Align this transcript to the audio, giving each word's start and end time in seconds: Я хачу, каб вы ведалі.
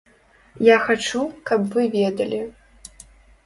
Я 0.67 0.77
хачу, 0.85 1.21
каб 1.51 1.69
вы 1.77 1.87
ведалі. 1.99 2.43